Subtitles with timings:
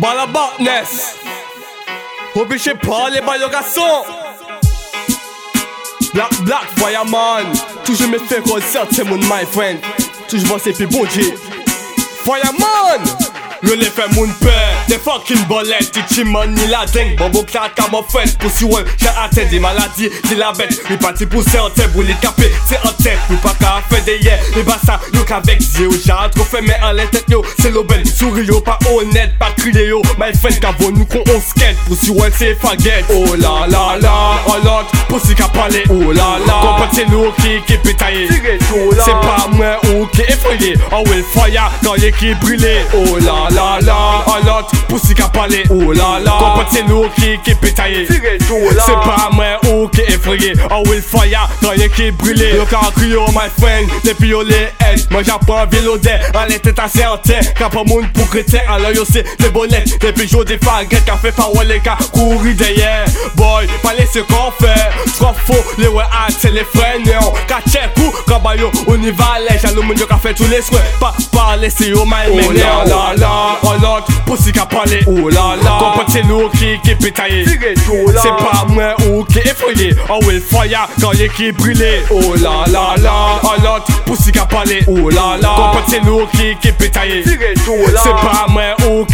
[0.00, 1.16] Balabatness
[2.34, 4.04] Obligé de parler par le garçon.
[6.12, 7.46] Black Black Fireman.
[7.84, 8.42] Toujours me fait
[8.90, 9.78] c'est mon my friend.
[10.28, 11.34] Toujours c'est plus bon Dieu
[12.24, 13.02] Fireman
[13.66, 14.52] Yo le fe moun pe
[14.86, 18.86] De fokin bolet Ti chiman ni la deng Bobo klat ka mo fet Pousi wèm
[19.00, 22.46] Jè ate di maladi Di la bet Mi pati pou se ante Bou li kape
[22.68, 25.96] se ante Mi pa ka fe de ye Mi basa yo ka vek zi yo
[25.98, 27.42] Jè atro fe men an le tet yo.
[27.58, 29.98] Se lo ben Souri yo pa honet Pa kriye yo.
[30.20, 34.14] Mal fen kavo nou kon on sket Pousi wèm se faget Oh la la la
[34.54, 39.90] Olot Pousi ka pale Oh la la Kompati nou ki ki pitaye Se pa mwen
[39.90, 44.32] ou ki efoye Ou el foya Kan ye ki brile Oh la la la Oh
[44.44, 46.32] l'autre Pussy qu'a parlé Oh la la
[47.54, 49.88] pétaillé C'est pas moi ou
[50.18, 54.68] qui Oh will fire Quand Yo quand crier oh my friend Depuis yo les
[55.10, 59.24] Moi j'apprends vélo d'air En en terre Quand pas monde pour chrétien Alors yo c'est
[59.40, 60.00] les bonnettes.
[60.00, 63.04] Depuis yo des faguettes Qu'a fait par les gars Courir derrière.
[63.34, 64.90] Boy Pas laisser qu'on fait.
[65.18, 66.04] Trop faux Les ouais
[66.38, 67.32] c'est les frères néons.
[67.46, 70.48] Qu'a check ou Quand bah yo on y va les Jaloux mon qu'a fait tous
[70.48, 70.98] les souhaits.
[71.00, 75.00] Pas parler c'est yo my Oh la la la Oh l'autre Pussy qu'a parlé.
[75.06, 77.44] Oh la la c'est nous qui qui pétaillé.
[77.46, 82.02] C'est pas moi ou qui effrayé Oh will fire Quand l'équipe brûlée.
[82.10, 84.80] Oh la la la Oh l'autre Pussy qu'a parlé.
[84.86, 88.62] Oh la la Comprends c'est nous qui qui pétaillé c'est pas moi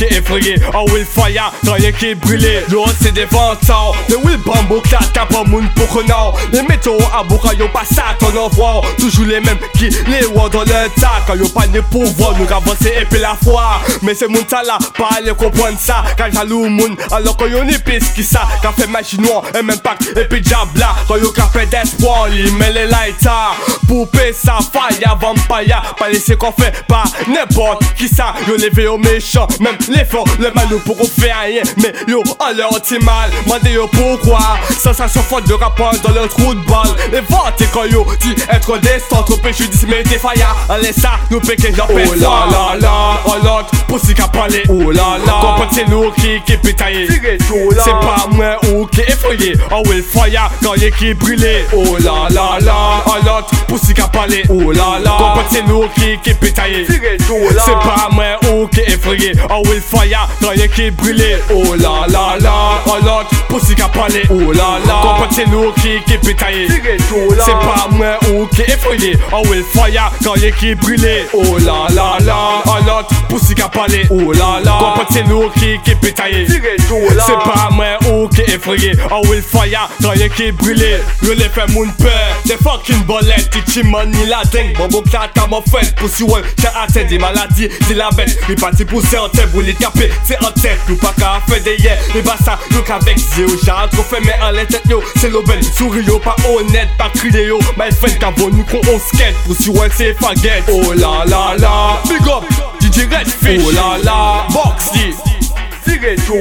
[0.09, 0.57] qui effrayé.
[0.75, 5.45] Oh will fire Quand l'équipe brûlée Yo c'est des ventants Le will bambou claque pas
[5.45, 9.41] moun pour qu'on a Les métaux à bourra Yo pas ça ton envoi Toujours les
[9.41, 11.23] mêmes qui les voient dans le tas.
[11.27, 13.81] Quand yo pas de pouvoir Nous avancer et puis la foi.
[14.03, 16.05] Mais c'est mon talent Pas aller comprendre ça.
[16.17, 19.63] Quand jaloux moun Alors quand yo n'y pisse qui ça Qu'a fait magie noire Et
[19.63, 24.59] même pas Et puis diabla Quand yo fait d'espoir Il met les lighters Poupée ça
[24.73, 28.35] fire Vampire Pas laisser qu'on fait Pas n'importe qui ça.
[28.49, 32.23] Yo levé au méchant Même les forts Le mal nous pourront faire rien Mais yo
[32.39, 33.31] en leur mal.
[33.47, 34.59] Mandez yo pourquoi.
[34.79, 36.95] Sensation forte de rapport dans le trou de balle.
[37.13, 41.41] Les ventes quand yo dit être destin Trop dis mais t'es faillant Allez ça nous
[41.41, 45.69] péquer fais Oh la la la Oh l'autre Pussy qu'a parlé Oh la la Comprends
[45.71, 49.55] c'est nous qui qui pétaillé C'est pas moi ou qui effrayé.
[49.71, 51.65] Oh will fire quand l'équipe brûlée.
[51.75, 55.85] Oh la la la Oh l'autre Pussy qu'a parlé Oh la la Comprends c'est nous
[55.97, 58.25] qui qui pétaillé C'est pas moi
[58.63, 59.33] ou qui effrayé.
[59.51, 60.29] Oh will fire.
[60.41, 64.93] Quand l'équipe brûlée Oh la la la Oh l'autre Pussy qu'a parlé Oh la la
[65.03, 69.17] Comprends c'est nous qui qui pétaillé C'est pas moi ou qui effrayé.
[69.33, 70.13] Oh will fire.
[70.23, 74.73] Quand l'équipe brûlée Oh la la la Oh l'autre Pussy qu'a parlé Oh la la
[74.73, 78.93] Comprends c'est nous qui qui pétaillé C'est pas moi ou qui effrayé.
[79.11, 79.89] Oh will fire.
[80.03, 82.37] Quand l'équipe brûlée Je l'ai fait mon père.
[82.45, 83.51] Des fucking bolettes.
[83.51, 84.77] Tichi money la dingue.
[84.79, 87.69] Bon bon à mon friend Pussy one J'ai atteint des maladies.
[87.87, 90.79] C'est la bête Il parti pousser en tête Pour les taper C'est en tête.
[90.87, 94.21] Nous pas qu'à faire des yeah Les bah ça Nous qu'avec zéro J'ai trop fait
[94.21, 96.19] mais en la tête yo C'est l'aubaine Souris yo.
[96.19, 97.59] Pas honnête Pas crier yo.
[97.79, 99.35] My friend qu'avant nous qu'on on skate.
[99.47, 100.65] Pussy one c'est faguette.
[100.71, 102.45] Oh la la la Big up
[102.79, 103.63] DJ Redfish.
[103.65, 105.15] Oh la la Boxy.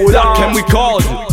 [0.08, 1.31] Black and we called